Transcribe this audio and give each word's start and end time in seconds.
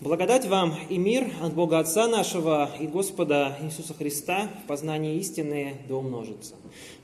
Благодать 0.00 0.46
вам 0.46 0.76
и 0.88 0.96
мир 0.96 1.26
от 1.42 1.54
Бога 1.54 1.80
Отца 1.80 2.06
нашего 2.06 2.70
и 2.78 2.86
Господа 2.86 3.58
Иисуса 3.64 3.94
Христа 3.94 4.48
в 4.62 4.68
познании 4.68 5.16
истины 5.16 5.74
да 5.88 5.96
умножится. 5.96 6.54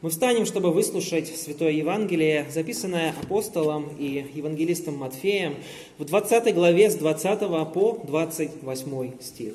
Мы 0.01 0.11
встанем, 0.11 0.47
чтобы 0.47 0.71
выслушать 0.71 1.27
Святое 1.27 1.73
Евангелие, 1.73 2.47
записанное 2.55 3.13
апостолом 3.21 3.89
и 3.99 4.25
евангелистом 4.35 4.97
Матфеем 4.97 5.57
в 5.99 6.05
20 6.05 6.55
главе 6.55 6.89
с 6.89 6.95
20 6.95 7.41
по 7.73 8.01
28 8.05 9.21
стих. 9.21 9.55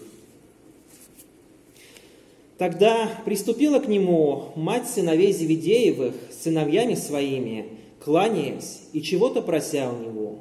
Тогда 2.57 3.09
приступила 3.23 3.79
к 3.79 3.87
нему 3.87 4.51
мать 4.57 4.89
сыновей 4.89 5.31
Зеведеевых 5.31 6.13
с 6.29 6.43
сыновьями 6.43 6.95
своими, 6.95 7.69
кланяясь 8.03 8.81
и 8.91 9.01
чего-то 9.01 9.41
прося 9.41 9.89
у 9.89 9.97
него. 9.97 10.39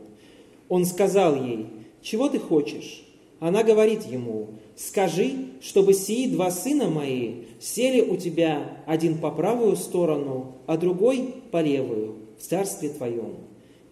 Он 0.68 0.84
сказал 0.84 1.36
ей– 1.44 1.66
чего 2.02 2.28
ты 2.28 2.38
хочешь? 2.38 3.04
Она 3.40 3.62
говорит 3.62 4.04
ему, 4.04 4.48
скажи, 4.76 5.30
чтобы 5.60 5.94
сии 5.94 6.28
два 6.28 6.50
сына 6.50 6.88
мои 6.88 7.44
сели 7.60 8.00
у 8.00 8.16
тебя 8.16 8.78
один 8.86 9.18
по 9.18 9.30
правую 9.30 9.76
сторону, 9.76 10.56
а 10.66 10.76
другой 10.76 11.34
по 11.50 11.62
левую, 11.62 12.16
в 12.38 12.42
царстве 12.42 12.88
твоем. 12.88 13.36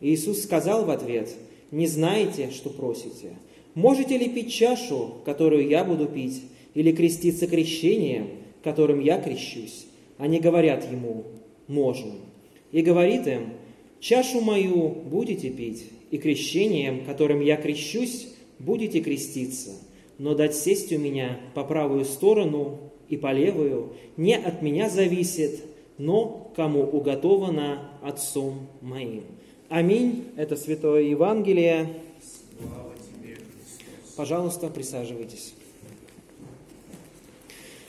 Иисус 0.01 0.43
сказал 0.43 0.85
в 0.85 0.91
ответ, 0.91 1.30
не 1.71 1.87
знаете, 1.87 2.51
что 2.51 2.71
просите. 2.71 3.37
Можете 3.75 4.19
ли 4.19 4.29
пить 4.29 4.52
чашу, 4.52 5.15
которую 5.25 5.69
я 5.69 5.85
буду 5.85 6.07
пить, 6.07 6.43
или 6.75 6.93
креститься 6.93 7.47
крещением, 7.47 8.29
которым 8.63 9.01
я 9.01 9.21
крещусь? 9.21 9.87
Они 10.19 10.41
говорят 10.41 10.91
ему, 10.91 11.25
можем. 11.69 12.13
И 12.73 12.83
говорит 12.83 13.27
им, 13.27 13.55
чашу 14.01 14.41
мою 14.41 14.88
будете 14.88 15.51
пить, 15.51 15.85
и 16.10 16.19
крещением, 16.19 17.05
которым 17.05 17.41
я 17.41 17.56
крещусь, 17.56 18.28
будете 18.59 19.01
креститься, 19.01 19.73
но 20.19 20.34
дать 20.34 20.55
сесть 20.55 20.92
у 20.92 20.98
меня 20.98 21.41
по 21.55 21.65
правую 21.65 22.05
сторону 22.05 22.79
и 23.09 23.16
по 23.16 23.32
левую 23.32 23.93
не 24.16 24.35
от 24.35 24.63
меня 24.63 24.88
зависит, 24.88 25.63
но 25.98 26.52
кому 26.57 26.82
уготовано 26.82 27.90
Отцом 28.02 28.68
моим. 28.82 29.24
Аминь. 29.68 30.26
Это 30.37 30.57
Святое 30.57 31.02
Евангелие. 31.02 31.88
Пожалуйста, 34.16 34.68
присаживайтесь. 34.68 35.54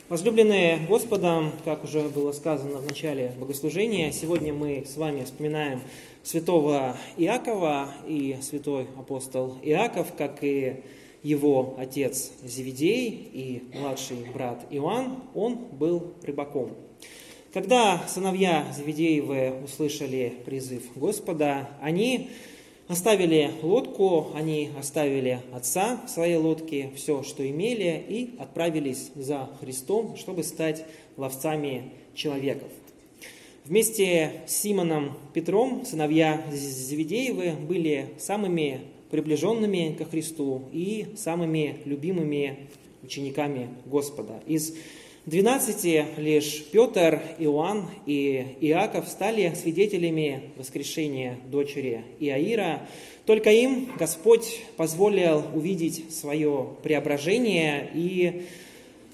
Возлюбленные 0.10 0.78
Господом, 0.88 1.52
как 1.66 1.84
уже 1.84 2.04
было 2.08 2.32
сказано 2.32 2.78
в 2.78 2.88
начале 2.88 3.34
богослужения, 3.38 4.12
сегодня 4.14 4.54
мы 4.54 4.86
с 4.88 4.96
вами 4.96 5.26
вспоминаем 5.26 5.82
святого 6.24 6.96
Иакова 7.18 7.94
и 8.08 8.38
святой 8.42 8.88
апостол 8.98 9.58
Иаков, 9.64 10.14
как 10.18 10.46
и 10.46 10.82
его 11.24 11.76
отец 11.78 12.32
Зеведей 12.42 13.10
и 13.34 13.64
младший 13.78 14.20
брат 14.34 14.66
Иоанн, 14.70 15.24
он 15.36 15.56
был 15.74 16.14
рыбаком. 16.24 16.72
Когда 17.52 18.02
сыновья 18.08 18.66
Зеведеевы 18.78 19.56
услышали 19.62 20.36
призыв 20.46 20.84
Господа, 20.96 21.68
они 21.82 22.30
оставили 22.88 23.52
лодку, 23.62 24.28
они 24.34 24.70
оставили 24.80 25.42
отца 25.54 26.02
в 26.06 26.10
своей 26.10 26.38
лодке, 26.38 26.92
все, 26.96 27.24
что 27.24 27.48
имели, 27.48 28.04
и 28.08 28.36
отправились 28.40 29.12
за 29.16 29.50
Христом, 29.60 30.16
чтобы 30.16 30.44
стать 30.44 30.86
ловцами 31.18 31.92
человеков. 32.16 32.70
Вместе 33.66 34.44
с 34.48 34.54
Симоном 34.56 35.18
Петром 35.34 35.86
сыновья 35.86 36.42
Завидеевы 36.52 37.52
были 37.52 38.10
самыми 38.18 38.82
приближенными 39.12 39.94
ко 39.98 40.06
Христу 40.06 40.64
и 40.72 41.08
самыми 41.18 41.80
любимыми 41.84 42.70
учениками 43.04 43.70
Господа. 43.86 44.42
Из 44.48 44.74
двенадцати 45.28 46.06
лишь 46.16 46.64
Петр, 46.72 47.22
Иоанн 47.38 47.90
и 48.06 48.56
Иаков 48.62 49.10
стали 49.10 49.54
свидетелями 49.56 50.52
воскрешения 50.56 51.38
дочери 51.52 52.06
Иаира. 52.20 52.88
Только 53.26 53.52
им 53.52 53.90
Господь 54.00 54.62
позволил 54.78 55.44
увидеть 55.54 56.16
свое 56.16 56.70
преображение 56.82 57.92
и 57.94 58.46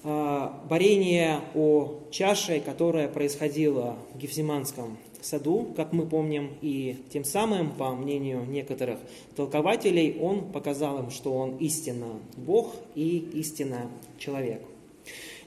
а, 0.04 0.64
борение 0.70 1.40
о 1.56 2.00
чаше, 2.12 2.60
которое 2.60 3.08
происходило 3.08 3.98
в 4.14 4.20
Гефсиманском 4.20 5.00
саду, 5.20 5.74
как 5.76 5.94
мы 5.94 6.06
помним, 6.06 6.52
и 6.62 6.98
тем 7.12 7.24
самым, 7.24 7.72
по 7.72 7.90
мнению 7.96 8.46
некоторых 8.46 9.00
толкователей, 9.36 10.18
он 10.20 10.52
показал 10.52 11.00
им, 11.00 11.10
что 11.10 11.34
он 11.34 11.58
истинно 11.58 12.20
Бог 12.38 12.76
и 12.94 13.30
истинно 13.34 13.90
человек. 14.20 14.62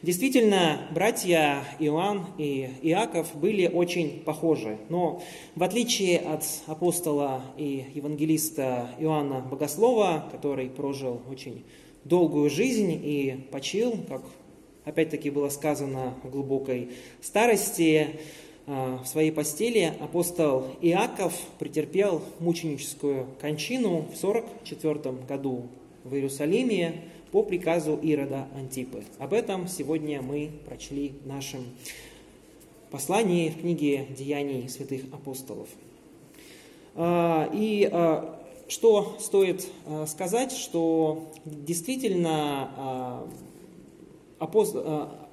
Действительно, 0.02 0.82
братья 0.90 1.64
Иоанн 1.78 2.26
и 2.36 2.68
Иаков 2.82 3.34
были 3.34 3.66
очень 3.66 4.20
похожи, 4.20 4.76
но 4.90 5.22
в 5.54 5.62
отличие 5.62 6.18
от 6.18 6.44
апостола 6.66 7.42
и 7.56 7.86
евангелиста 7.94 8.90
Иоанна 8.98 9.40
Богослова, 9.40 10.28
который 10.30 10.68
прожил 10.68 11.22
очень 11.30 11.64
долгую 12.04 12.50
жизнь 12.50 12.92
и 12.92 13.48
почил, 13.50 13.96
как 14.06 14.22
опять-таки 14.84 15.30
было 15.30 15.48
сказано 15.48 16.14
в 16.22 16.30
глубокой 16.30 16.90
старости, 17.22 18.20
а, 18.66 19.00
в 19.02 19.06
своей 19.06 19.32
постели 19.32 19.94
апостол 20.00 20.66
Иаков 20.82 21.32
претерпел 21.58 22.22
мученическую 22.38 23.28
кончину 23.40 24.06
в 24.12 24.16
44 24.16 25.14
году 25.26 25.68
в 26.04 26.14
Иерусалиме 26.14 27.02
по 27.32 27.42
приказу 27.42 27.96
Ирода 27.96 28.46
Антипы. 28.54 29.04
Об 29.18 29.32
этом 29.32 29.68
сегодня 29.68 30.22
мы 30.22 30.50
прочли 30.66 31.14
в 31.24 31.26
нашем 31.26 31.64
послании 32.90 33.50
в 33.50 33.60
книге 33.60 34.06
«Деяний 34.16 34.68
святых 34.68 35.02
апостолов». 35.12 35.68
А, 36.94 37.50
и 37.52 37.88
а, 37.90 38.40
что 38.68 39.16
стоит 39.20 39.66
сказать, 40.06 40.52
что 40.52 41.32
действительно 41.44 43.28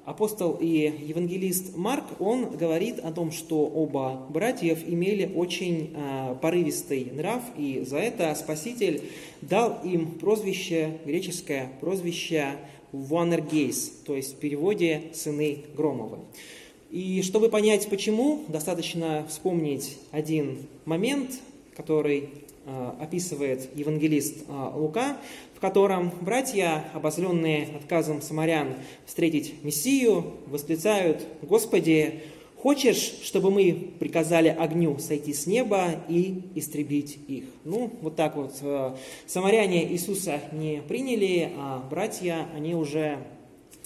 апостол, 0.04 0.58
и 0.60 0.92
евангелист 1.06 1.76
Марк, 1.76 2.04
он 2.20 2.56
говорит 2.56 2.98
о 2.98 3.12
том, 3.12 3.32
что 3.32 3.64
оба 3.66 4.26
братьев 4.28 4.80
имели 4.86 5.30
очень 5.34 5.92
э, 5.94 6.36
порывистый 6.40 7.10
нрав, 7.12 7.42
и 7.56 7.84
за 7.86 7.98
это 7.98 8.34
Спаситель 8.34 9.02
дал 9.40 9.80
им 9.84 10.12
прозвище, 10.12 10.98
греческое 11.04 11.70
прозвище 11.80 12.56
Ванергейс, 12.92 13.92
то 14.04 14.14
есть 14.14 14.34
в 14.34 14.36
переводе 14.36 15.04
«сыны 15.12 15.64
Громовы». 15.76 16.18
И 16.90 17.22
чтобы 17.22 17.48
понять 17.48 17.88
почему, 17.88 18.44
достаточно 18.46 19.26
вспомнить 19.28 19.98
один 20.12 20.58
момент, 20.84 21.40
который 21.76 22.28
описывает 23.00 23.68
евангелист 23.76 24.44
Лука, 24.74 25.16
котором 25.64 26.12
братья, 26.20 26.84
обозленные 26.92 27.68
отказом 27.74 28.20
самарян 28.20 28.74
встретить 29.06 29.64
Мессию, 29.64 30.34
восклицают, 30.46 31.26
«Господи, 31.40 32.20
хочешь, 32.58 33.14
чтобы 33.22 33.50
мы 33.50 33.94
приказали 33.98 34.48
огню 34.48 34.98
сойти 34.98 35.32
с 35.32 35.46
неба 35.46 35.92
и 36.06 36.42
истребить 36.54 37.18
их?» 37.28 37.44
Ну, 37.64 37.90
вот 38.02 38.14
так 38.14 38.36
вот. 38.36 38.58
Э, 38.60 38.94
самаряне 39.26 39.90
Иисуса 39.90 40.38
не 40.52 40.82
приняли, 40.86 41.50
а 41.56 41.82
братья, 41.88 42.46
они 42.54 42.74
уже 42.74 43.16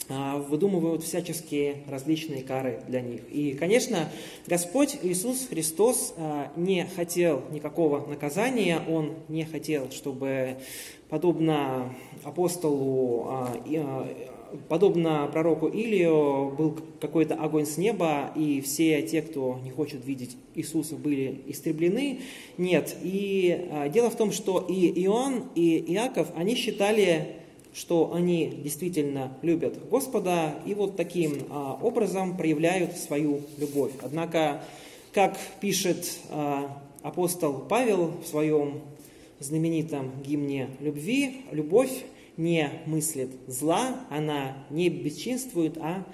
выдумывают 0.09 1.03
всяческие 1.03 1.83
различные 1.89 2.43
кары 2.43 2.81
для 2.89 3.01
них. 3.01 3.21
И, 3.31 3.53
конечно, 3.53 4.09
Господь 4.47 4.97
Иисус 5.03 5.47
Христос 5.49 6.15
а, 6.17 6.51
не 6.57 6.87
хотел 6.97 7.43
никакого 7.51 8.07
наказания, 8.07 8.81
Он 8.89 9.15
не 9.29 9.45
хотел, 9.45 9.91
чтобы 9.91 10.57
подобно 11.09 11.95
апостолу, 12.25 13.27
а, 13.29 13.57
а, 13.67 14.09
подобно 14.69 15.29
пророку 15.33 15.67
Илию, 15.67 16.55
был 16.57 16.77
какой-то 17.01 17.35
огонь 17.35 17.67
с 17.67 17.77
неба, 17.77 18.33
и 18.35 18.61
все 18.61 19.03
те, 19.03 19.23
кто 19.23 19.59
не 19.63 19.71
хочет 19.71 20.05
видеть 20.05 20.37
Иисуса, 20.55 20.97
были 20.97 21.43
истреблены. 21.47 22.21
Нет. 22.57 22.97
И 23.03 23.69
а, 23.71 23.89
дело 23.89 24.11
в 24.11 24.17
том, 24.17 24.33
что 24.33 24.65
и 24.69 25.03
Иоанн, 25.05 25.45
и 25.55 25.93
Иаков, 25.93 26.29
они 26.35 26.55
считали, 26.55 27.38
что 27.75 28.13
они 28.15 28.49
действительно 28.49 29.33
любят 29.43 29.89
Господа, 29.89 30.55
и 30.67 30.75
вот 30.75 30.97
таким 30.97 31.47
образом 31.83 32.37
проявляют 32.37 32.97
свою 32.97 33.41
любовь. 33.59 33.93
Однако, 34.03 34.63
как 35.13 35.39
пишет 35.61 36.19
апостол 37.03 37.67
Павел 37.69 38.13
в 38.23 38.27
своем 38.27 38.81
знаменитом 39.41 40.11
гимне 40.23 40.71
любви, 40.81 41.43
любовь 41.53 42.05
не 42.37 42.71
мыслит 42.87 43.31
зла, 43.47 44.01
она 44.11 44.65
не 44.71 44.89
бесчинствует, 44.89 45.77
а 45.79 46.05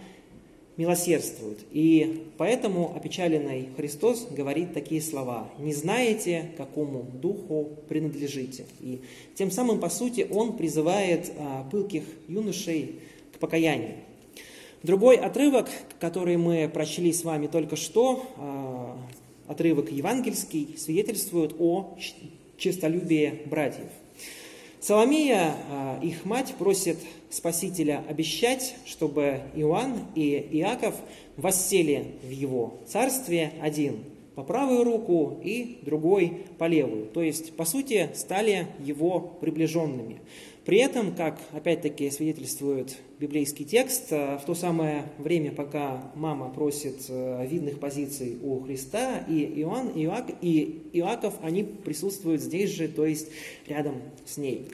милосердствует. 0.76 1.58
И 1.70 2.24
поэтому 2.36 2.94
опечаленный 2.96 3.68
Христос 3.76 4.26
говорит 4.30 4.74
такие 4.74 5.00
слова. 5.00 5.48
«Не 5.58 5.72
знаете, 5.72 6.50
какому 6.56 7.02
духу 7.02 7.78
принадлежите». 7.88 8.66
И 8.80 9.00
тем 9.34 9.50
самым, 9.50 9.78
по 9.78 9.88
сути, 9.88 10.26
он 10.30 10.56
призывает 10.56 11.32
а, 11.38 11.68
пылких 11.70 12.04
юношей 12.28 13.00
к 13.34 13.38
покаянию. 13.38 13.96
Другой 14.82 15.16
отрывок, 15.16 15.68
который 16.00 16.36
мы 16.36 16.68
прочли 16.72 17.12
с 17.12 17.24
вами 17.24 17.46
только 17.46 17.76
что, 17.76 18.26
а, 18.36 18.98
отрывок 19.46 19.92
евангельский, 19.92 20.76
свидетельствует 20.76 21.54
о 21.58 21.96
честолюбии 22.58 23.42
братьев. 23.46 23.88
Соломия, 24.86 25.56
а, 25.70 25.98
их 26.02 26.26
мать, 26.26 26.56
просит 26.58 26.98
Спасителя 27.30 28.04
обещать, 28.06 28.74
чтобы 28.84 29.40
Иоанн 29.54 30.08
и 30.14 30.46
Иаков 30.52 30.94
воссели 31.38 32.08
в 32.22 32.28
его 32.28 32.74
царстве 32.86 33.54
один 33.62 34.04
по 34.34 34.42
правую 34.42 34.84
руку 34.84 35.40
и 35.42 35.78
другой 35.80 36.44
по 36.58 36.66
левую. 36.66 37.06
То 37.06 37.22
есть, 37.22 37.56
по 37.56 37.64
сути, 37.64 38.10
стали 38.14 38.66
его 38.78 39.20
приближенными. 39.20 40.20
При 40.64 40.78
этом, 40.78 41.14
как 41.14 41.38
опять-таки 41.52 42.10
свидетельствует 42.10 42.96
библейский 43.18 43.66
текст, 43.66 44.10
э, 44.10 44.38
в 44.38 44.46
то 44.46 44.54
самое 44.54 45.12
время, 45.18 45.52
пока 45.52 46.10
мама 46.14 46.48
просит 46.48 47.04
э, 47.08 47.46
видных 47.46 47.78
позиций 47.78 48.38
у 48.42 48.60
Христа, 48.60 49.18
и 49.28 49.60
Иоанн, 49.60 49.88
и, 49.90 50.04
Иак, 50.04 50.30
и 50.40 50.88
Иаков, 50.94 51.34
они 51.42 51.64
присутствуют 51.64 52.40
здесь 52.40 52.70
же, 52.70 52.88
то 52.88 53.04
есть 53.04 53.28
рядом 53.66 53.96
с 54.24 54.38
ней. 54.38 54.68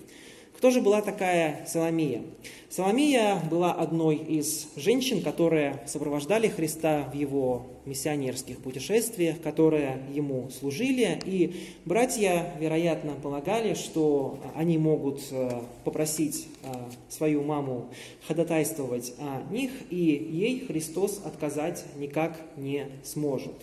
Кто 0.60 0.68
же 0.68 0.82
была 0.82 1.00
такая 1.00 1.64
Соломия? 1.66 2.20
Соломия 2.68 3.40
была 3.50 3.72
одной 3.72 4.16
из 4.16 4.68
женщин, 4.76 5.22
которые 5.22 5.80
сопровождали 5.86 6.48
Христа 6.48 7.08
в 7.10 7.16
его 7.16 7.68
миссионерских 7.86 8.58
путешествиях, 8.58 9.40
которые 9.40 10.02
ему 10.12 10.50
служили. 10.50 11.18
И 11.24 11.64
братья, 11.86 12.52
вероятно, 12.60 13.12
полагали, 13.12 13.72
что 13.72 14.38
они 14.54 14.76
могут 14.76 15.22
э, 15.30 15.62
попросить 15.84 16.46
э, 16.62 16.68
свою 17.08 17.42
маму 17.42 17.88
ходатайствовать 18.28 19.14
о 19.18 19.50
них, 19.50 19.70
и 19.88 19.96
ей 19.96 20.66
Христос 20.66 21.22
отказать 21.24 21.86
никак 21.96 22.36
не 22.58 22.86
сможет. 23.02 23.54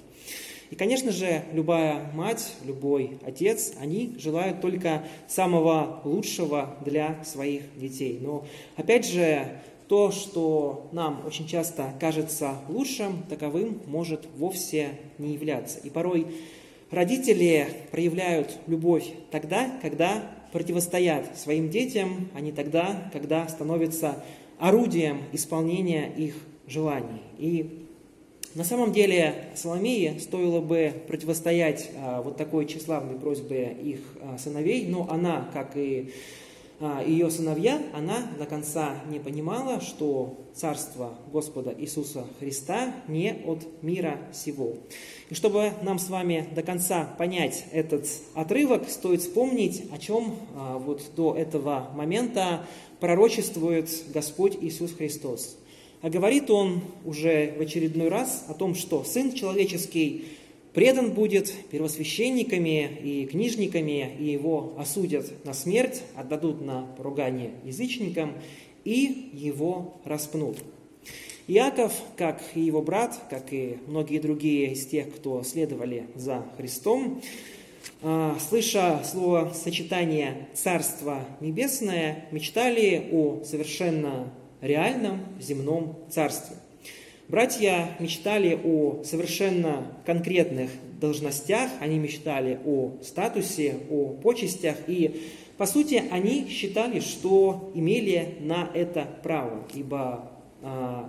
И, 0.69 0.75
конечно 0.75 1.11
же, 1.11 1.43
любая 1.53 2.11
мать, 2.13 2.55
любой 2.65 3.19
отец, 3.25 3.73
они 3.79 4.15
желают 4.17 4.61
только 4.61 5.03
самого 5.27 6.01
лучшего 6.03 6.77
для 6.83 7.23
своих 7.23 7.63
детей. 7.77 8.19
Но, 8.21 8.45
опять 8.75 9.07
же, 9.07 9.59
то, 9.87 10.11
что 10.11 10.89
нам 10.91 11.25
очень 11.25 11.47
часто 11.47 11.93
кажется 11.99 12.55
лучшим, 12.67 13.23
таковым 13.29 13.81
может 13.85 14.27
вовсе 14.35 14.89
не 15.17 15.33
являться. 15.33 15.79
И 15.79 15.89
порой 15.89 16.27
родители 16.91 17.67
проявляют 17.91 18.57
любовь 18.67 19.09
тогда, 19.31 19.71
когда 19.81 20.29
противостоят 20.51 21.37
своим 21.37 21.69
детям, 21.69 22.29
а 22.33 22.41
не 22.41 22.51
тогда, 22.51 23.09
когда 23.13 23.47
становятся 23.47 24.23
орудием 24.59 25.21
исполнения 25.31 26.11
их 26.11 26.35
желаний. 26.67 27.21
И 27.37 27.86
на 28.55 28.63
самом 28.63 28.91
деле 28.91 29.45
Соломее 29.55 30.19
стоило 30.19 30.61
бы 30.61 30.93
противостоять 31.07 31.91
а, 31.97 32.21
вот 32.21 32.37
такой 32.37 32.65
тщеславной 32.65 33.19
просьбе 33.19 33.75
их 33.81 33.99
а, 34.21 34.37
сыновей, 34.37 34.87
но 34.87 35.07
она, 35.09 35.49
как 35.53 35.75
и 35.75 36.13
а, 36.79 37.03
ее 37.03 37.29
сыновья, 37.29 37.81
она 37.93 38.31
до 38.37 38.45
конца 38.45 39.01
не 39.09 39.19
понимала, 39.19 39.81
что 39.81 40.37
Царство 40.53 41.13
Господа 41.31 41.73
Иисуса 41.77 42.25
Христа 42.39 42.93
не 43.07 43.31
от 43.45 43.65
мира 43.83 44.19
сего. 44.33 44.73
И 45.29 45.35
чтобы 45.35 45.73
нам 45.81 45.99
с 45.99 46.09
вами 46.09 46.47
до 46.55 46.63
конца 46.63 47.03
понять 47.17 47.65
этот 47.71 48.07
отрывок, 48.33 48.89
стоит 48.89 49.21
вспомнить, 49.21 49.83
о 49.91 49.97
чем 49.97 50.35
вот 50.55 51.03
до 51.15 51.35
этого 51.35 51.89
момента 51.93 52.65
пророчествует 52.99 53.89
Господь 54.13 54.57
Иисус 54.59 54.93
Христос. 54.93 55.57
А 56.01 56.09
говорит 56.09 56.49
он 56.51 56.81
уже 57.05 57.53
в 57.57 57.61
очередной 57.61 58.09
раз 58.09 58.45
о 58.47 58.53
том, 58.53 58.75
что 58.75 59.03
Сын 59.03 59.33
Человеческий 59.33 60.25
предан 60.73 61.11
будет 61.11 61.51
первосвященниками 61.71 62.87
и 63.03 63.25
книжниками, 63.25 64.15
и 64.19 64.25
его 64.25 64.75
осудят 64.77 65.43
на 65.43 65.53
смерть, 65.53 66.03
отдадут 66.15 66.61
на 66.63 66.83
поругание 66.97 67.51
язычникам, 67.63 68.33
и 68.83 69.31
его 69.33 69.95
распнут. 70.05 70.59
Иаков, 71.47 71.93
как 72.15 72.43
и 72.53 72.61
его 72.61 72.81
брат, 72.81 73.19
как 73.29 73.51
и 73.51 73.77
многие 73.87 74.19
другие 74.19 74.73
из 74.73 74.85
тех, 74.85 75.15
кто 75.15 75.41
следовали 75.43 76.05
за 76.13 76.45
Христом, 76.57 77.21
а, 78.03 78.37
слыша 78.47 79.01
слово 79.03 79.53
сочетание 79.55 80.47
«Царство 80.53 81.25
Небесное», 81.39 82.25
мечтали 82.31 83.09
о 83.11 83.43
совершенно 83.43 84.31
реальном 84.61 85.19
земном 85.39 85.97
царстве. 86.09 86.57
Братья 87.27 87.89
мечтали 87.99 88.57
о 88.63 89.03
совершенно 89.03 89.85
конкретных 90.05 90.69
должностях, 90.99 91.69
они 91.81 91.99
мечтали 91.99 92.59
о 92.65 92.93
статусе, 93.03 93.75
о 93.89 94.13
почестях, 94.13 94.77
и, 94.87 95.21
по 95.57 95.65
сути, 95.65 96.03
они 96.09 96.47
считали, 96.47 97.01
что 97.01 97.71
имели 97.75 98.35
на 98.39 98.69
это 98.73 99.05
право, 99.23 99.67
ибо 99.73 100.31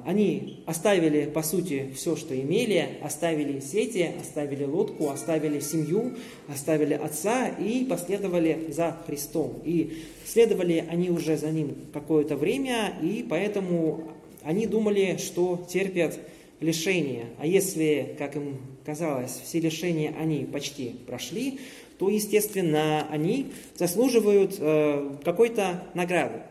они 0.05 0.63
оставили, 0.67 1.25
по 1.25 1.43
сути, 1.43 1.91
все, 1.95 2.17
что 2.17 2.39
имели, 2.39 2.99
оставили 3.03 3.61
сети, 3.61 4.11
оставили 4.21 4.65
лодку, 4.65 5.09
оставили 5.09 5.61
семью, 5.61 6.17
оставили 6.49 6.95
отца 6.95 7.49
и 7.49 7.87
последовали 7.87 8.67
за 8.71 8.97
Христом. 9.07 9.55
И 9.65 10.03
следовали 10.27 10.85
они 10.89 11.11
уже 11.11 11.39
за 11.39 11.51
ним 11.51 11.75
какое-то 11.95 12.37
время, 12.37 12.93
и 13.03 13.25
поэтому 13.29 14.13
они 14.43 14.67
думали, 14.67 15.17
что 15.19 15.67
терпят 15.69 16.19
лишения. 16.61 17.27
А 17.39 17.47
если, 17.47 18.17
как 18.19 18.37
им 18.37 18.59
казалось, 18.85 19.41
все 19.45 19.61
лишения 19.61 20.15
они 20.19 20.45
почти 20.45 20.97
прошли, 21.07 21.59
то, 21.99 22.09
естественно, 22.09 23.07
они 23.11 23.47
заслуживают 23.77 24.57
э, 24.59 25.17
какой-то 25.25 25.85
награды. 25.95 26.43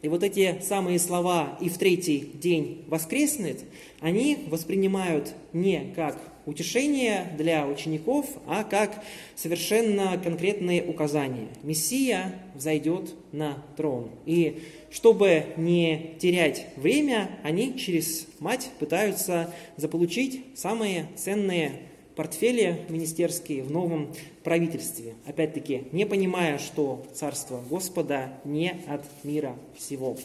И 0.00 0.08
вот 0.08 0.22
эти 0.22 0.60
самые 0.62 0.98
слова 0.98 1.58
«и 1.60 1.68
в 1.68 1.76
третий 1.76 2.20
день 2.34 2.84
воскреснет», 2.86 3.64
они 4.00 4.38
воспринимают 4.48 5.34
не 5.52 5.92
как 5.96 6.18
утешение 6.46 7.32
для 7.36 7.66
учеников, 7.66 8.26
а 8.46 8.64
как 8.64 9.04
совершенно 9.34 10.18
конкретные 10.22 10.84
указания. 10.84 11.48
Мессия 11.62 12.40
взойдет 12.54 13.12
на 13.32 13.62
трон. 13.76 14.10
И 14.24 14.62
чтобы 14.90 15.46
не 15.56 16.14
терять 16.18 16.66
время, 16.76 17.30
они 17.42 17.76
через 17.76 18.26
мать 18.38 18.70
пытаются 18.78 19.52
заполучить 19.76 20.44
самые 20.54 21.08
ценные 21.16 21.72
портфели 22.18 22.80
министерские 22.88 23.62
в 23.62 23.70
новом 23.70 24.12
правительстве. 24.42 25.14
Опять-таки, 25.24 25.84
не 25.92 26.04
понимая, 26.04 26.58
что 26.58 27.06
Царство 27.14 27.62
Господа 27.70 28.40
не 28.44 28.74
от 28.88 29.04
мира 29.22 29.54
всего. 29.76 30.16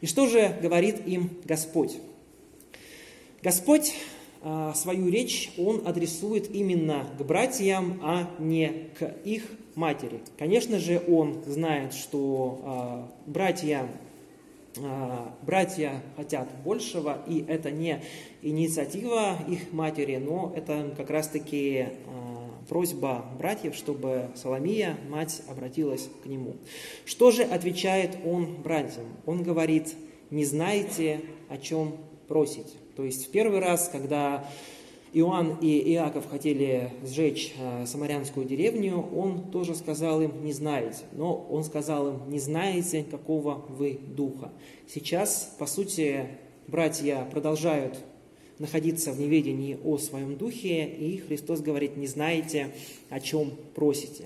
И 0.00 0.06
что 0.06 0.26
же 0.26 0.56
говорит 0.62 1.06
им 1.06 1.28
Господь? 1.44 1.98
Господь 3.42 3.92
а, 4.40 4.72
свою 4.72 5.10
речь 5.10 5.52
Он 5.58 5.86
адресует 5.86 6.50
именно 6.50 7.06
к 7.18 7.22
братьям, 7.22 8.00
а 8.02 8.30
не 8.38 8.88
к 8.98 9.04
их 9.26 9.42
матери. 9.74 10.20
Конечно 10.38 10.78
же, 10.78 11.02
Он 11.06 11.44
знает, 11.46 11.92
что 11.92 12.60
а, 12.62 13.12
братья 13.26 13.86
братья 15.42 16.02
хотят 16.16 16.48
большего, 16.64 17.22
и 17.26 17.44
это 17.46 17.70
не 17.70 18.02
инициатива 18.42 19.38
их 19.48 19.72
матери, 19.72 20.16
но 20.16 20.52
это 20.56 20.94
как 20.96 21.10
раз-таки 21.10 21.88
а, 22.06 22.50
просьба 22.68 23.24
братьев, 23.38 23.74
чтобы 23.74 24.30
Соломия, 24.34 24.96
мать, 25.08 25.42
обратилась 25.48 26.08
к 26.22 26.26
нему. 26.26 26.56
Что 27.04 27.30
же 27.30 27.42
отвечает 27.42 28.16
он 28.24 28.62
братьям? 28.62 29.06
Он 29.26 29.42
говорит, 29.42 29.94
не 30.30 30.44
знаете, 30.44 31.20
о 31.48 31.58
чем 31.58 31.96
просить. 32.28 32.74
То 32.96 33.04
есть 33.04 33.28
в 33.28 33.30
первый 33.30 33.60
раз, 33.60 33.88
когда 33.88 34.48
Иоанн 35.14 35.58
и 35.60 35.92
Иаков 35.92 36.28
хотели 36.28 36.90
сжечь 37.04 37.54
э, 37.56 37.86
самарянскую 37.86 38.44
деревню, 38.44 39.00
он 39.14 39.50
тоже 39.52 39.76
сказал 39.76 40.20
им, 40.20 40.44
не 40.44 40.52
знаете. 40.52 41.04
Но 41.12 41.46
он 41.48 41.62
сказал 41.62 42.08
им, 42.08 42.30
не 42.30 42.40
знаете, 42.40 43.04
какого 43.08 43.64
вы 43.68 44.00
духа. 44.08 44.50
Сейчас, 44.88 45.54
по 45.56 45.66
сути, 45.66 46.26
братья 46.66 47.28
продолжают 47.30 47.96
находиться 48.58 49.12
в 49.12 49.20
неведении 49.20 49.78
о 49.84 49.98
своем 49.98 50.36
духе, 50.36 50.84
и 50.84 51.18
Христос 51.18 51.60
говорит, 51.60 51.96
не 51.96 52.08
знаете, 52.08 52.74
о 53.08 53.20
чем 53.20 53.52
просите. 53.74 54.24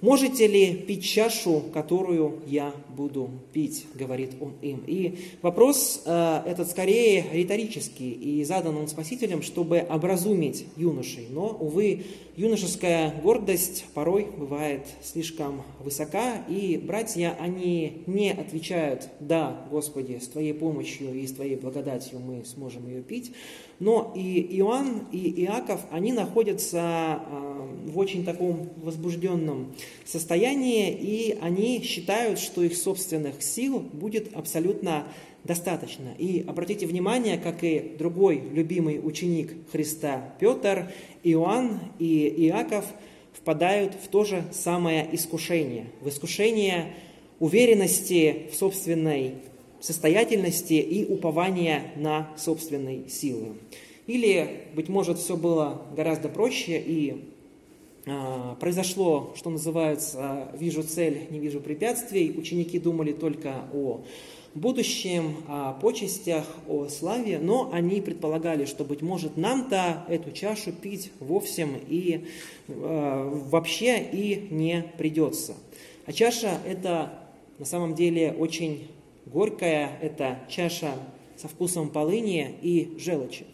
Можете 0.00 0.46
ли 0.46 0.74
пить 0.74 1.04
чашу, 1.04 1.60
которую 1.74 2.40
я 2.46 2.72
буду 2.88 3.30
пить, 3.52 3.86
говорит 3.94 4.30
он 4.40 4.52
им. 4.62 4.84
И 4.86 5.18
вопрос 5.42 6.02
э, 6.04 6.42
этот 6.46 6.70
скорее 6.70 7.24
риторический, 7.32 8.12
и 8.12 8.44
задан 8.44 8.76
он 8.76 8.86
Спасителем, 8.86 9.42
чтобы 9.42 9.78
образумить 9.78 10.66
юношей. 10.76 11.26
Но, 11.30 11.48
увы, 11.48 12.04
юношеская 12.36 13.12
гордость 13.20 13.86
порой 13.92 14.28
бывает 14.36 14.86
слишком 15.02 15.62
высока, 15.80 16.44
и 16.48 16.76
братья, 16.76 17.36
они 17.40 18.04
не 18.06 18.30
отвечают 18.30 19.08
«Да, 19.18 19.66
Господи, 19.68 20.20
с 20.22 20.28
Твоей 20.28 20.54
помощью 20.54 21.12
и 21.12 21.26
с 21.26 21.32
Твоей 21.32 21.56
благодатью 21.56 22.20
мы 22.20 22.44
сможем 22.44 22.86
ее 22.86 23.02
пить», 23.02 23.32
но 23.80 24.12
и 24.16 24.58
Иоанн, 24.58 25.06
и 25.12 25.44
Иаков, 25.44 25.80
они 25.90 26.12
находятся 26.12 26.80
а, 26.80 27.68
в 27.86 27.96
очень 27.98 28.24
таком 28.24 28.68
возбужденном 28.82 29.72
состоянии, 30.04 30.90
и 30.90 31.38
они 31.40 31.82
считают, 31.82 32.38
что 32.40 32.62
их 32.62 32.76
собственных 32.76 33.42
сил 33.42 33.78
будет 33.78 34.34
абсолютно 34.34 35.04
достаточно. 35.44 36.08
И 36.18 36.44
обратите 36.46 36.86
внимание, 36.86 37.38
как 37.38 37.62
и 37.62 37.94
другой 37.98 38.42
любимый 38.52 39.00
ученик 39.02 39.52
Христа 39.70 40.34
Петр, 40.40 40.90
Иоанн 41.22 41.78
и 41.98 42.46
Иаков 42.48 42.84
впадают 43.32 43.94
в 43.94 44.08
то 44.08 44.24
же 44.24 44.44
самое 44.52 45.08
искушение, 45.12 45.86
в 46.00 46.08
искушение 46.08 46.94
уверенности 47.38 48.48
в 48.52 48.56
собственной 48.56 49.36
состоятельности 49.80 50.74
и 50.74 51.04
упования 51.04 51.92
на 51.96 52.30
собственные 52.36 53.08
силы. 53.08 53.54
Или, 54.06 54.62
быть 54.74 54.88
может, 54.88 55.18
все 55.18 55.36
было 55.36 55.82
гораздо 55.94 56.28
проще 56.28 56.82
и 56.84 57.24
э, 58.06 58.54
произошло, 58.58 59.34
что 59.36 59.50
называется, 59.50 60.48
вижу 60.58 60.82
цель, 60.82 61.26
не 61.30 61.38
вижу 61.38 61.60
препятствий. 61.60 62.34
Ученики 62.36 62.78
думали 62.78 63.12
только 63.12 63.68
о 63.72 64.00
будущем, 64.54 65.36
о 65.46 65.74
почестях, 65.74 66.46
о 66.66 66.88
славе, 66.88 67.38
но 67.38 67.70
они 67.72 68.00
предполагали, 68.00 68.64
что, 68.64 68.84
быть 68.84 69.02
может, 69.02 69.36
нам-то 69.36 70.04
эту 70.08 70.32
чашу 70.32 70.72
пить 70.72 71.12
вовсе 71.20 71.68
и 71.88 72.24
э, 72.66 73.40
вообще 73.50 74.00
и 74.00 74.48
не 74.50 74.84
придется. 74.96 75.54
А 76.06 76.12
чаша– 76.12 76.58
это 76.66 77.12
на 77.58 77.66
самом 77.66 77.94
деле 77.94 78.32
очень 78.32 78.88
горькая– 79.32 79.98
это 80.02 80.40
чаша 80.48 80.92
со 81.36 81.48
вкусом 81.48 81.90
полыни 81.90 82.54
и 82.62 82.96
желчи. 82.98 83.46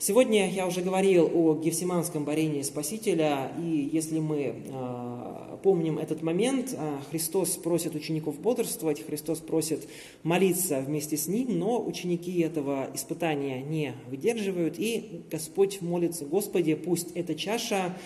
Сегодня 0.00 0.48
я 0.48 0.68
уже 0.68 0.80
говорил 0.80 1.28
о 1.34 1.56
Гефсиманском 1.56 2.24
борении 2.24 2.62
Спасителя, 2.62 3.50
и 3.60 3.90
если 3.92 4.20
мы 4.20 4.54
э, 4.64 5.56
помним 5.64 5.98
этот 5.98 6.22
момент, 6.22 6.72
э, 6.72 6.98
Христос 7.10 7.56
просит 7.56 7.96
учеников 7.96 8.38
бодрствовать, 8.38 9.04
Христос 9.04 9.40
просит 9.40 9.88
молиться 10.22 10.78
вместе 10.80 11.16
с 11.16 11.26
Ним, 11.26 11.58
но 11.58 11.84
ученики 11.84 12.38
этого 12.40 12.88
испытания 12.94 13.60
не 13.60 13.94
выдерживают, 14.08 14.78
и 14.78 15.22
Господь 15.32 15.80
молится, 15.80 16.24
Господи, 16.26 16.74
пусть 16.76 17.10
эта 17.16 17.34
чаша 17.34 17.96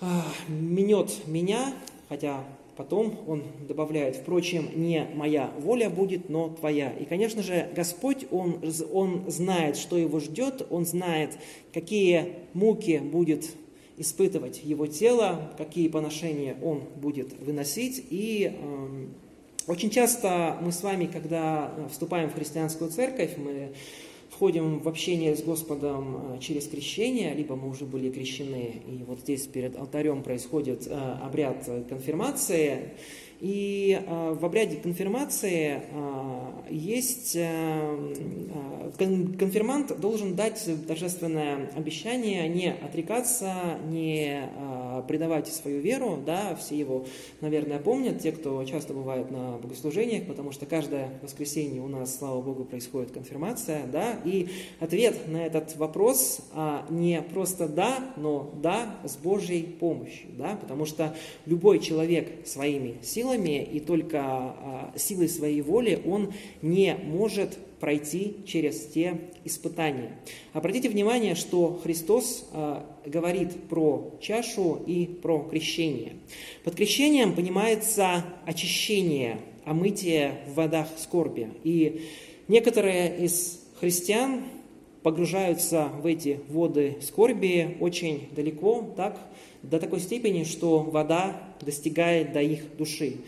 э, 0.00 0.06
минет 0.48 1.10
меня, 1.26 1.74
хотя 2.08 2.42
Потом 2.76 3.18
он 3.26 3.44
добавляет, 3.66 4.16
впрочем, 4.16 4.68
не 4.74 5.06
моя 5.14 5.50
воля 5.58 5.88
будет, 5.88 6.28
но 6.28 6.50
твоя. 6.50 6.90
И, 6.90 7.06
конечно 7.06 7.42
же, 7.42 7.70
Господь, 7.74 8.26
он, 8.30 8.60
он 8.92 9.30
знает, 9.30 9.78
что 9.78 9.96
его 9.96 10.20
ждет, 10.20 10.66
он 10.68 10.84
знает, 10.84 11.30
какие 11.72 12.34
муки 12.52 12.98
будет 12.98 13.50
испытывать 13.96 14.62
его 14.62 14.86
тело, 14.86 15.52
какие 15.56 15.88
поношения 15.88 16.56
он 16.62 16.82
будет 16.96 17.32
выносить. 17.40 18.04
И 18.10 18.52
э, 18.54 19.06
очень 19.66 19.88
часто 19.88 20.58
мы 20.60 20.70
с 20.70 20.82
вами, 20.82 21.06
когда 21.06 21.72
вступаем 21.90 22.28
в 22.28 22.34
христианскую 22.34 22.90
церковь, 22.90 23.38
мы 23.38 23.72
входим 24.36 24.80
в 24.80 24.88
общение 24.88 25.34
с 25.34 25.42
Господом 25.42 26.34
э, 26.34 26.38
через 26.40 26.68
крещение, 26.68 27.32
либо 27.32 27.56
мы 27.56 27.70
уже 27.70 27.86
были 27.86 28.10
крещены, 28.10 28.82
и 28.86 29.02
вот 29.06 29.20
здесь 29.20 29.46
перед 29.46 29.78
алтарем 29.78 30.22
происходит 30.22 30.86
э, 30.86 30.92
обряд 31.22 31.64
конфирмации, 31.88 32.92
и 33.38 34.00
в 34.06 34.46
обряде 34.46 34.76
конфирмации 34.76 35.82
есть, 36.70 37.34
конфирмант 38.96 40.00
должен 40.00 40.34
дать 40.34 40.66
торжественное 40.88 41.70
обещание 41.76 42.48
не 42.48 42.72
отрекаться, 42.72 43.78
не 43.90 44.40
предавать 45.02 45.48
свою 45.48 45.80
веру, 45.80 46.18
да, 46.24 46.54
все 46.56 46.78
его, 46.78 47.06
наверное, 47.40 47.78
помнят, 47.78 48.20
те, 48.20 48.32
кто 48.32 48.62
часто 48.64 48.94
бывает 48.94 49.30
на 49.30 49.58
богослужениях, 49.58 50.26
потому 50.26 50.52
что 50.52 50.66
каждое 50.66 51.18
воскресенье 51.22 51.82
у 51.82 51.88
нас, 51.88 52.16
слава 52.16 52.40
Богу, 52.40 52.64
происходит 52.64 53.10
конфирмация, 53.10 53.86
да, 53.86 54.20
и 54.24 54.48
ответ 54.80 55.28
на 55.28 55.44
этот 55.46 55.76
вопрос 55.76 56.40
не 56.90 57.20
просто 57.22 57.68
да, 57.68 57.98
но 58.16 58.50
да 58.62 58.96
с 59.04 59.16
Божьей 59.16 59.62
помощью, 59.62 60.28
да, 60.36 60.56
потому 60.60 60.86
что 60.86 61.14
любой 61.44 61.78
человек 61.78 62.46
своими 62.46 62.96
силами 63.02 63.62
и 63.62 63.80
только 63.80 64.20
а, 64.20 64.92
силой 64.96 65.28
своей 65.28 65.62
воли 65.62 66.00
он 66.06 66.32
не 66.62 66.96
может 66.96 67.58
пройти 67.80 68.36
через 68.46 68.86
те 68.86 69.18
испытания. 69.44 70.18
Обратите 70.52 70.88
внимание, 70.88 71.34
что 71.34 71.80
Христос 71.82 72.46
а, 72.52 72.84
говорит 73.04 73.54
про 73.68 74.14
чашу 74.20 74.82
и 74.86 75.06
про 75.06 75.40
крещение. 75.40 76.14
Под 76.64 76.74
крещением 76.74 77.34
понимается 77.34 78.24
очищение, 78.44 79.40
омытие 79.64 80.40
в 80.48 80.54
водах 80.54 80.88
скорби. 80.98 81.50
И 81.64 82.06
некоторые 82.48 83.24
из 83.24 83.60
христиан 83.78 84.44
погружаются 85.02 85.88
в 86.00 86.06
эти 86.06 86.40
воды 86.48 86.96
скорби 87.00 87.76
очень 87.80 88.28
далеко, 88.34 88.92
так, 88.96 89.18
до 89.62 89.78
такой 89.78 90.00
степени, 90.00 90.44
что 90.44 90.80
вода 90.80 91.40
достигает 91.60 92.32
до 92.32 92.40
их 92.40 92.76
души. 92.76 93.18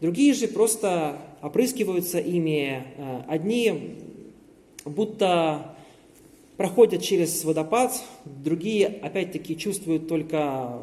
Другие 0.00 0.32
же 0.32 0.46
просто 0.46 1.18
опрыскиваются 1.42 2.20
ими. 2.20 2.84
Э, 2.96 3.22
одни 3.26 3.96
будто 4.84 5.74
проходят 6.56 7.02
через 7.02 7.44
водопад, 7.44 8.00
другие 8.24 8.86
опять-таки 8.86 9.56
чувствуют 9.56 10.06
только 10.06 10.78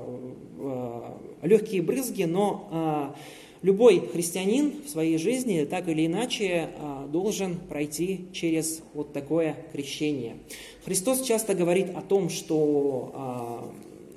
э, 0.59 1.01
легкие 1.43 1.81
брызги, 1.81 2.23
но 2.23 3.13
э, 3.13 3.65
любой 3.65 4.05
христианин 4.05 4.83
в 4.85 4.89
своей 4.89 5.17
жизни 5.17 5.63
так 5.63 5.87
или 5.87 6.05
иначе 6.05 6.69
должен 7.11 7.55
пройти 7.55 8.25
через 8.33 8.81
вот 8.93 9.13
такое 9.13 9.55
крещение. 9.71 10.35
Христос 10.83 11.21
часто 11.21 11.55
говорит 11.55 11.87
о 11.95 12.01
том, 12.01 12.29
что 12.29 13.71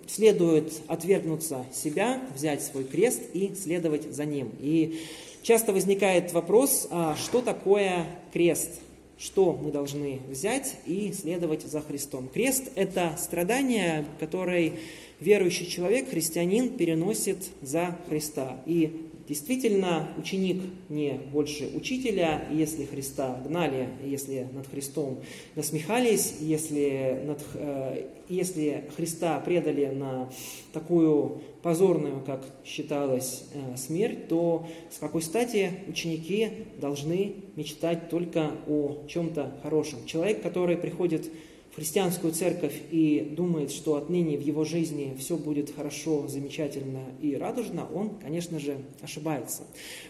следует 0.08 0.72
отвергнуться 0.88 1.64
себя, 1.72 2.20
взять 2.34 2.62
свой 2.62 2.84
крест 2.84 3.20
и 3.34 3.54
следовать 3.54 4.12
за 4.12 4.24
ним. 4.24 4.50
И 4.58 5.00
часто 5.42 5.72
возникает 5.72 6.32
вопрос, 6.32 6.88
а 6.90 7.14
что 7.14 7.40
такое 7.40 8.06
крест? 8.32 8.80
Что 9.18 9.52
мы 9.52 9.72
должны 9.72 10.20
взять 10.28 10.76
и 10.86 11.12
следовать 11.12 11.62
за 11.62 11.80
Христом? 11.80 12.28
Крест– 12.28 12.70
это 12.76 13.16
страдание, 13.18 14.04
которое 14.20 14.74
верующий 15.20 15.66
человек, 15.66 16.10
христианин, 16.10 16.70
переносит 16.70 17.38
за 17.60 17.96
Христа. 18.08 18.60
И 18.64 19.07
Действительно, 19.28 20.08
ученик 20.16 20.62
не 20.88 21.20
больше 21.30 21.70
учителя, 21.74 22.48
если 22.50 22.86
Христа 22.86 23.38
гнали, 23.46 23.88
если 24.02 24.48
над 24.54 24.66
Христом 24.68 25.20
насмехались, 25.54 26.36
если, 26.40 27.24
над, 27.26 27.44
э, 27.52 28.06
если 28.30 28.88
Христа 28.96 29.38
предали 29.40 29.84
на 29.86 30.30
такую 30.72 31.42
позорную, 31.60 32.22
как 32.24 32.42
считалось, 32.64 33.44
э, 33.52 33.76
смерть, 33.76 34.28
то 34.28 34.66
с 34.90 34.96
какой 34.96 35.20
стати 35.20 35.72
ученики 35.88 36.48
должны 36.80 37.34
мечтать 37.54 38.08
только 38.08 38.52
о 38.66 39.04
чем-то 39.08 39.58
хорошем? 39.62 40.06
Человек, 40.06 40.40
который 40.40 40.78
приходит 40.78 41.30
христианскую 41.78 42.32
церковь 42.32 42.74
и 42.90 43.32
думает, 43.36 43.70
что 43.70 43.94
отныне 43.94 44.36
в 44.36 44.40
его 44.40 44.64
жизни 44.64 45.14
все 45.16 45.36
будет 45.36 45.72
хорошо, 45.74 46.26
замечательно 46.26 47.04
и 47.22 47.36
радужно, 47.36 47.86
он, 47.94 48.10
конечно 48.20 48.58
же, 48.58 48.78
ошибается. 49.00 49.62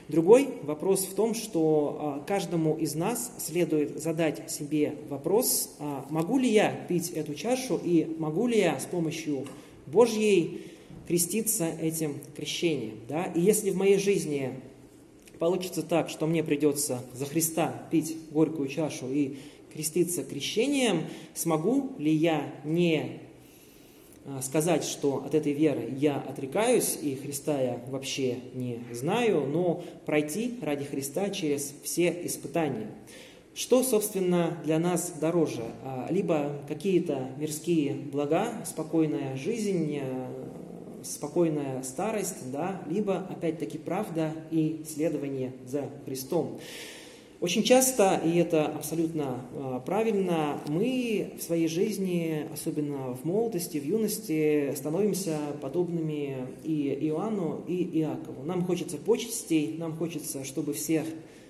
Другой 0.09 0.49
вопрос 0.63 1.05
в 1.05 1.15
том, 1.15 1.35
что 1.35 1.99
а, 2.01 2.25
каждому 2.27 2.75
из 2.79 2.95
нас 2.95 3.33
следует 3.39 4.03
задать 4.03 4.51
себе 4.51 4.95
вопрос, 5.11 5.77
а, 5.79 6.07
могу 6.09 6.39
ли 6.39 6.51
я 6.51 6.73
пить 6.89 7.11
эту 7.11 7.35
чашу 7.35 7.79
и 7.85 8.17
могу 8.19 8.47
ли 8.47 8.59
я 8.59 8.81
с 8.81 8.87
помощью 8.87 9.47
Божьей 9.87 10.63
креститься 11.07 11.69
этим 11.83 12.15
крещением. 12.35 12.97
Да? 13.11 13.25
И 13.25 13.43
если 13.43 13.71
в 13.71 13.77
моей 13.77 13.99
жизни 13.99 14.55
получится 15.39 15.83
так, 15.83 16.09
что 16.09 16.27
мне 16.27 16.43
придется 16.43 17.03
за 17.13 17.27
Христа 17.27 17.83
пить 17.91 18.17
горькую 18.31 18.69
чашу 18.69 19.07
и 19.11 19.37
креститься 19.73 20.25
крещением, 20.25 21.05
смогу 21.35 21.93
ли 21.99 22.13
я 22.13 22.53
не 22.65 23.21
сказать, 24.43 24.85
что 24.85 25.25
от 25.25 25.35
этой 25.35 25.53
веры 25.53 25.93
я 25.97 26.17
отрекаюсь 26.17 26.99
и 27.01 27.15
Христа 27.15 27.61
я 27.61 27.81
вообще 27.89 28.37
не 28.55 28.81
знаю, 28.93 29.47
но 29.47 29.83
пройти 30.07 30.59
ради 30.63 30.85
Христа 30.85 31.31
через 31.31 31.73
все 31.83 32.15
испытания. 32.25 32.89
Что, 33.55 33.83
собственно, 33.83 34.57
для 34.65 34.79
нас 34.79 35.15
дороже? 35.21 35.65
А, 35.85 36.07
либо 36.11 36.53
какие-то 36.69 37.29
мирские 37.39 37.93
блага, 37.95 38.53
спокойная 38.65 39.37
жизнь, 39.37 39.99
э, 40.01 40.29
спокойная 41.03 41.83
старость, 41.83 42.53
да, 42.53 42.81
либо, 42.89 43.27
опять-таки, 43.29 43.79
правда 43.79 44.33
и 44.53 44.85
следование 44.89 45.53
за 45.67 45.91
Христом. 46.05 46.61
Очень 47.41 47.63
часто, 47.63 48.21
и 48.25 48.37
это 48.37 48.67
абсолютно 48.67 49.47
э, 49.53 49.81
правильно, 49.87 50.61
мы 50.67 51.35
в 51.39 51.43
своей 51.43 51.69
жизни, 51.69 52.49
особенно 52.53 53.15
в 53.15 53.25
молодости, 53.25 53.79
в 53.79 53.85
юности, 53.85 54.75
становимся 54.75 55.39
подобными 55.63 56.49
и 56.65 56.99
Иоанну, 57.03 57.65
и 57.69 58.01
Иакову. 58.01 58.43
Нам 58.43 58.65
хочется 58.65 58.97
почестей, 58.97 59.77
нам 59.79 59.97
хочется, 59.97 60.43
чтобы 60.43 60.73
всех 60.73 61.05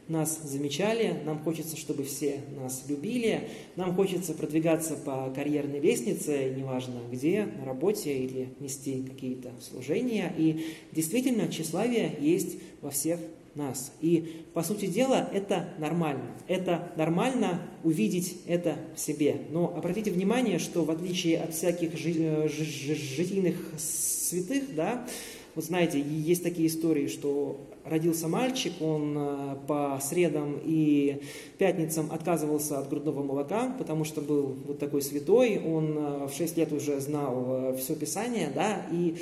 нас 0.08 0.42
замечали, 0.42 1.20
нам 1.24 1.38
хочется, 1.38 1.78
чтобы 1.78 2.04
все 2.04 2.40
нас 2.60 2.84
любили, 2.86 3.48
нам 3.76 3.94
хочется 3.94 4.34
продвигаться 4.34 4.94
по 4.94 5.32
карьерной 5.34 5.80
лестнице, 5.80 6.54
неважно 6.54 7.00
где, 7.10 7.46
на 7.46 7.64
работе 7.64 8.14
или 8.14 8.50
нести 8.60 9.02
какие-то 9.02 9.52
служения. 9.60 10.34
И 10.36 10.66
действительно, 10.92 11.48
тщеславие 11.48 12.14
есть 12.20 12.58
во 12.82 12.90
всех 12.90 13.20
нас. 13.54 13.92
И, 14.00 14.44
по 14.54 14.62
сути 14.62 14.86
дела, 14.86 15.28
это 15.32 15.68
нормально. 15.78 16.30
Это 16.46 16.92
нормально 16.96 17.60
увидеть 17.84 18.38
это 18.46 18.76
в 18.94 19.00
себе. 19.00 19.42
Но 19.50 19.74
обратите 19.76 20.10
внимание, 20.10 20.58
что 20.58 20.84
в 20.84 20.90
отличие 20.90 21.40
от 21.40 21.54
всяких 21.54 21.96
жи- 21.96 22.48
жи- 22.48 22.94
житийных 22.94 23.56
святых, 23.78 24.74
да, 24.74 25.06
вот 25.54 25.64
знаете, 25.64 26.00
есть 26.00 26.44
такие 26.44 26.68
истории, 26.68 27.08
что 27.08 27.60
родился 27.84 28.28
мальчик, 28.28 28.72
он 28.80 29.16
э, 29.18 29.56
по 29.66 29.98
средам 30.00 30.60
и 30.62 31.22
пятницам 31.58 32.12
отказывался 32.12 32.78
от 32.78 32.88
грудного 32.88 33.24
молока, 33.24 33.74
потому 33.76 34.04
что 34.04 34.20
был 34.20 34.56
вот 34.66 34.78
такой 34.78 35.02
святой, 35.02 35.58
он 35.58 35.98
э, 35.98 36.26
в 36.28 36.32
6 36.32 36.56
лет 36.58 36.72
уже 36.72 37.00
знал 37.00 37.46
э, 37.48 37.76
все 37.76 37.96
Писание, 37.96 38.52
да, 38.54 38.86
и 38.92 39.16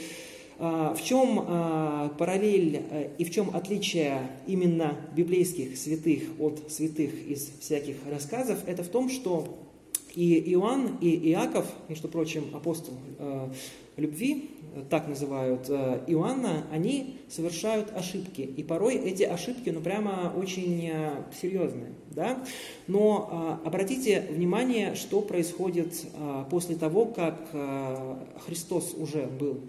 в 0.58 0.98
чем 1.02 1.44
параллель 2.16 2.82
и 3.18 3.24
в 3.24 3.30
чем 3.30 3.54
отличие 3.54 4.30
именно 4.46 4.96
библейских 5.14 5.76
святых 5.76 6.22
от 6.38 6.70
святых 6.70 7.12
из 7.26 7.50
всяких 7.60 7.96
рассказов? 8.10 8.60
Это 8.66 8.82
в 8.82 8.88
том, 8.88 9.10
что 9.10 9.58
и 10.14 10.52
Иоанн, 10.52 10.96
и 11.00 11.30
Иаков, 11.30 11.66
между 11.88 12.08
прочим, 12.08 12.44
апостол 12.54 12.94
любви, 13.96 14.50
так 14.90 15.08
называют 15.08 15.68
э, 15.68 16.00
Иоанна, 16.06 16.64
они 16.70 17.16
совершают 17.28 17.92
ошибки. 17.94 18.42
И 18.42 18.62
порой 18.62 18.96
эти 18.96 19.22
ошибки, 19.22 19.70
ну, 19.70 19.80
прямо 19.80 20.32
очень 20.36 20.90
э, 20.92 21.22
серьезные. 21.40 21.92
Да? 22.10 22.44
Но 22.86 23.58
э, 23.62 23.66
обратите 23.66 24.26
внимание, 24.30 24.94
что 24.94 25.22
происходит 25.22 26.06
после 26.50 26.76
того, 26.76 27.06
как 27.06 27.48
Христос 28.46 28.94
уже 28.94 29.26
был 29.26 29.60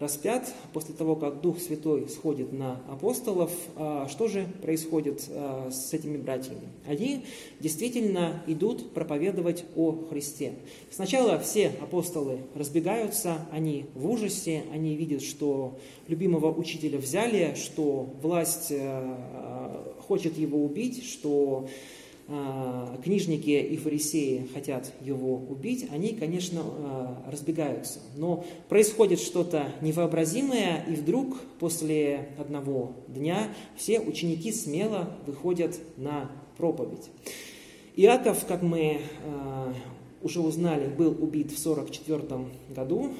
распят, 0.00 0.52
после 0.72 0.94
того, 0.94 1.14
как 1.14 1.42
Дух 1.42 1.60
Святой 1.60 2.08
сходит 2.08 2.52
на 2.52 2.80
апостолов, 2.88 3.52
а, 3.76 4.08
что 4.08 4.28
же 4.28 4.48
происходит 4.62 5.26
а, 5.28 5.70
с 5.70 5.92
этими 5.92 6.16
братьями? 6.16 6.62
Они 6.86 7.24
действительно 7.60 8.42
идут 8.46 8.92
проповедовать 8.92 9.64
о 9.76 9.92
Христе. 10.08 10.54
Сначала 10.90 11.38
все 11.38 11.68
апостолы 11.82 12.38
разбегаются, 12.54 13.46
они 13.52 13.86
в 13.94 14.08
ужасе, 14.08 14.64
они 14.72 14.96
видят, 14.96 15.22
что 15.22 15.78
любимого 16.08 16.52
учителя 16.52 16.98
взяли, 16.98 17.54
что 17.54 18.08
власть 18.22 18.72
а, 18.72 19.94
хочет 20.08 20.38
его 20.38 20.64
убить, 20.64 21.04
что 21.04 21.68
книжники 23.02 23.50
и 23.50 23.76
фарисеи 23.76 24.46
хотят 24.54 24.92
его 25.00 25.34
убить, 25.34 25.88
они, 25.90 26.10
конечно, 26.10 26.62
а, 26.62 27.24
разбегаются. 27.30 27.98
Но 28.16 28.44
происходит 28.68 29.18
что-то 29.18 29.72
невообразимое, 29.80 30.84
и 30.88 30.94
вдруг 30.94 31.36
после 31.58 32.28
одного 32.38 32.92
дня 33.08 33.48
все 33.76 33.98
ученики 33.98 34.52
смело 34.52 35.10
выходят 35.26 35.76
на 35.96 36.30
проповедь. 36.56 37.10
Иаков, 37.96 38.46
как 38.46 38.62
мы 38.62 39.00
а, 39.24 39.74
уже 40.22 40.40
узнали, 40.40 40.86
был 40.86 41.16
убит 41.20 41.50
в 41.50 41.58
44 41.58 42.22
году 42.76 43.14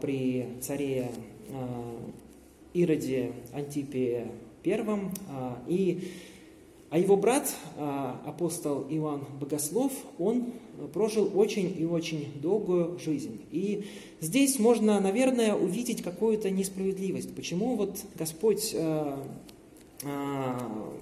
при 0.00 0.46
царе 0.60 1.10
Ироде 2.72 3.32
Антипе 3.52 4.28
I, 4.64 5.10
и 5.66 6.08
а 6.90 6.98
его 6.98 7.16
брат, 7.16 7.54
а, 7.76 8.20
апостол 8.26 8.84
Иоанн 8.90 9.24
Богослов, 9.40 9.92
он 10.18 10.52
прожил 10.92 11.30
очень 11.34 11.74
и 11.78 11.84
очень 11.84 12.32
долгую 12.42 12.98
жизнь. 12.98 13.40
И 13.52 13.86
здесь 14.20 14.58
можно, 14.58 14.98
наверное, 14.98 15.54
увидеть 15.54 16.02
какую-то 16.02 16.50
несправедливость. 16.50 17.34
Почему 17.36 17.76
вот 17.76 18.00
Господь 18.16 18.74
а, 18.74 19.24
а, 20.04 20.92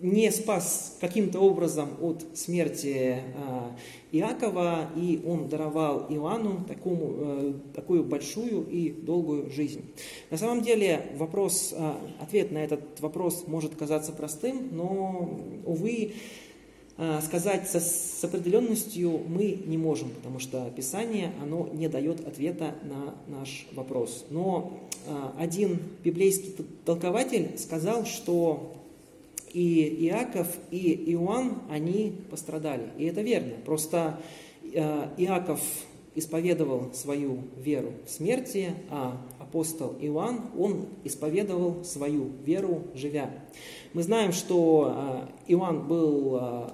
не 0.00 0.30
спас 0.32 0.96
каким-то 1.00 1.40
образом 1.40 1.90
от 2.00 2.24
смерти 2.34 3.22
а, 3.36 3.76
Иакова, 4.12 4.88
и 4.96 5.22
он 5.26 5.48
даровал 5.48 6.06
Иоанну 6.08 6.64
такому, 6.66 7.14
э, 7.18 7.52
такую 7.74 8.04
большую 8.04 8.66
и 8.68 8.90
долгую 8.90 9.50
жизнь. 9.50 9.84
На 10.30 10.38
самом 10.38 10.62
деле 10.62 11.12
вопрос, 11.16 11.74
а, 11.76 12.00
ответ 12.20 12.50
на 12.50 12.58
этот 12.58 13.00
вопрос 13.00 13.44
может 13.46 13.76
казаться 13.76 14.12
простым, 14.12 14.70
но, 14.72 15.38
увы, 15.66 16.14
а, 16.96 17.20
сказать 17.20 17.68
со, 17.68 17.78
с 17.78 18.24
определенностью 18.24 19.20
мы 19.28 19.58
не 19.66 19.78
можем, 19.78 20.10
потому 20.10 20.38
что 20.38 20.70
Писание, 20.74 21.32
оно 21.42 21.68
не 21.72 21.88
дает 21.88 22.26
ответа 22.26 22.74
на 22.82 23.14
наш 23.38 23.66
вопрос. 23.72 24.26
Но 24.30 24.80
один 25.38 25.78
библейский 26.04 26.54
толкователь 26.84 27.56
сказал, 27.56 28.04
что 28.04 28.79
и 29.52 30.06
Иаков, 30.06 30.46
и 30.70 31.12
Иоанн, 31.12 31.62
они 31.68 32.14
пострадали. 32.30 32.90
И 32.98 33.04
это 33.04 33.22
верно. 33.22 33.54
Просто 33.64 34.20
э, 34.62 35.08
Иаков 35.16 35.60
исповедовал 36.14 36.92
свою 36.92 37.38
веру 37.56 37.92
в 38.06 38.10
смерти, 38.10 38.74
а 38.90 39.16
апостол 39.38 39.96
Иоанн, 40.00 40.50
он 40.58 40.86
исповедовал 41.04 41.84
свою 41.84 42.30
веру, 42.44 42.82
живя. 42.94 43.30
Мы 43.92 44.02
знаем, 44.02 44.32
что 44.32 45.26
э, 45.46 45.52
Иоанн 45.52 45.86
был 45.86 46.38
э, 46.40 46.68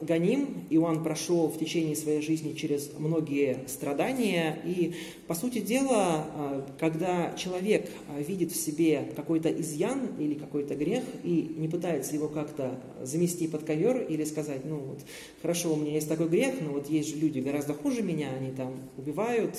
гоним, 0.00 0.64
Иоанн 0.70 1.02
прошел 1.02 1.48
в 1.48 1.58
течение 1.58 1.94
своей 1.94 2.22
жизни 2.22 2.54
через 2.54 2.90
многие 2.98 3.58
страдания, 3.66 4.58
и, 4.64 4.94
по 5.26 5.34
сути 5.34 5.60
дела, 5.60 6.64
когда 6.78 7.34
человек 7.36 7.90
видит 8.16 8.52
в 8.52 8.56
себе 8.56 9.12
какой-то 9.14 9.50
изъян 9.50 10.08
или 10.18 10.34
какой-то 10.34 10.74
грех 10.74 11.04
и 11.24 11.54
не 11.56 11.68
пытается 11.68 12.14
его 12.14 12.28
как-то 12.28 12.80
замести 13.02 13.48
под 13.48 13.64
ковер 13.64 14.02
или 14.08 14.24
сказать, 14.24 14.64
ну 14.64 14.76
вот, 14.76 15.00
хорошо, 15.42 15.74
у 15.74 15.76
меня 15.76 15.92
есть 15.92 16.08
такой 16.08 16.28
грех, 16.28 16.54
но 16.60 16.72
вот 16.72 16.88
есть 16.88 17.10
же 17.10 17.16
люди 17.16 17.40
гораздо 17.40 17.74
хуже 17.74 18.02
меня, 18.02 18.30
они 18.38 18.52
там 18.52 18.74
убивают, 18.96 19.56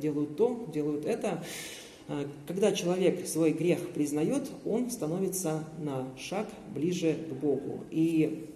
делают 0.00 0.36
то, 0.36 0.66
делают 0.72 1.04
это, 1.04 1.44
когда 2.46 2.72
человек 2.72 3.26
свой 3.26 3.52
грех 3.52 3.90
признает, 3.90 4.50
он 4.64 4.90
становится 4.90 5.64
на 5.78 6.08
шаг 6.18 6.48
ближе 6.74 7.16
к 7.30 7.34
Богу. 7.34 7.84
И 7.90 8.48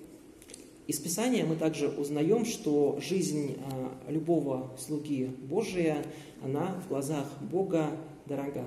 из 0.86 1.00
Писания 1.00 1.44
мы 1.44 1.56
также 1.56 1.88
узнаем, 1.88 2.44
что 2.44 2.98
жизнь 3.00 3.56
а, 3.58 4.10
любого 4.10 4.70
слуги 4.78 5.30
Божия, 5.42 6.04
она 6.44 6.80
в 6.84 6.88
глазах 6.88 7.26
Бога 7.40 7.90
дорога. 8.26 8.64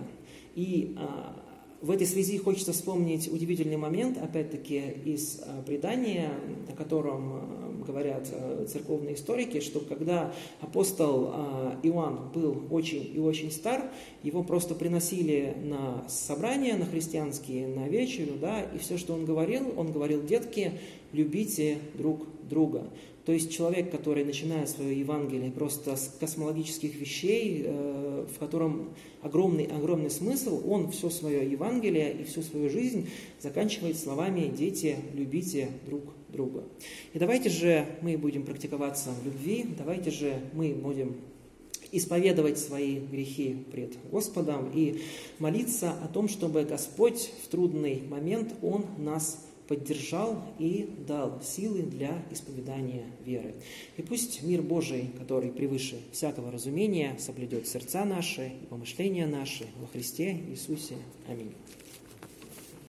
И 0.54 0.96
а, 0.98 1.34
в 1.82 1.92
этой 1.92 2.06
связи 2.06 2.38
хочется 2.38 2.74
вспомнить 2.74 3.32
удивительный 3.32 3.78
момент, 3.78 4.18
опять-таки, 4.18 4.82
из 5.06 5.39
э, 5.39 5.63
предания, 5.65 6.32
о 6.68 6.76
котором 6.76 7.34
э, 7.34 7.84
говорят 7.88 8.28
э, 8.32 8.65
церковные 8.70 9.15
историки, 9.15 9.62
что 9.62 9.80
когда 9.80 10.34
апостол 10.60 11.34
Иоанн 11.84 12.32
был 12.34 12.63
очень 12.70 13.10
и 13.15 13.20
очень 13.20 13.50
стар, 13.50 13.92
его 14.24 14.44
просто 14.44 14.76
приносили 14.76 15.56
на 15.63 16.04
собрания, 16.10 16.76
на 16.76 16.86
христианские, 16.86 17.68
на 17.68 17.88
вечерю, 17.88 18.34
да, 18.42 18.62
и 18.62 18.78
все, 18.78 18.98
что 18.98 19.13
он 19.13 19.24
говорил, 19.24 19.74
он 19.78 19.94
говорил, 19.94 20.22
детки, 20.22 20.74
любите 21.13 21.78
друг 21.96 22.28
друга. 22.50 22.89
То 23.30 23.34
есть 23.34 23.52
человек, 23.52 23.92
который 23.92 24.26
начинает 24.26 24.70
свое 24.70 25.00
Евангелие 25.00 25.52
просто 25.52 25.96
с 25.96 26.15
космологических 26.20 26.96
вещей, 26.96 27.62
э, 27.63 28.26
в 28.28 28.39
котором 28.39 28.89
огромный, 29.22 29.65
огромный 29.65 30.10
смысл, 30.10 30.68
он 30.68 30.89
все 30.89 31.12
свое 31.12 31.48
Евангелие 31.48 32.12
и 32.12 32.24
всю 32.24 32.42
свою 32.42 32.72
жизнь 32.72 33.08
заканчивает 33.39 34.00
словами 34.00 34.52
«Дети, 34.58 34.96
любите 35.13 35.70
друг 35.86 36.06
друга». 36.30 36.63
И 37.13 37.20
давайте 37.20 37.50
же 37.50 37.86
мы 38.02 38.18
будем 38.18 38.48
практиковаться 38.48 39.12
в 39.12 39.24
любви, 39.24 39.63
давайте 39.78 40.10
же 40.10 40.34
мы 40.54 40.74
будем 40.74 41.15
исповедовать 41.92 42.58
свои 42.58 42.98
грехи 42.98 43.58
пред 43.72 43.94
Господом 44.10 44.72
и 44.74 45.02
молиться 45.38 45.92
о 46.04 46.08
том, 46.08 46.30
чтобы 46.30 46.63
Господь 46.63 47.32
в 47.44 47.48
трудный 47.50 48.02
момент, 48.10 48.56
Он 48.63 48.86
нас 48.98 49.46
поддержал 49.70 50.44
и 50.58 50.90
дал 51.08 51.40
силы 51.44 51.84
для 51.84 52.26
исповедания 52.32 53.06
веры. 53.24 53.54
И 53.98 54.02
пусть 54.02 54.42
мир 54.42 54.64
Божий, 54.64 55.12
который 55.20 55.52
превыше 55.52 56.02
всякого 56.12 56.52
разумения, 56.52 57.16
соблюдет 57.20 57.68
сердца 57.68 58.04
наши 58.04 58.48
и 58.48 58.66
помышления 58.66 59.28
наши 59.28 59.68
во 59.80 59.86
Христе 59.86 60.32
Иисусе. 60.50 60.96
Аминь. 61.28 61.54